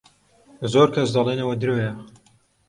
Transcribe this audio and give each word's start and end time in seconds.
زۆر 0.71 0.87
کەس 0.95 1.09
دەڵێن 1.15 1.39
ئەوە 1.41 1.55
درۆیە. 1.61 1.91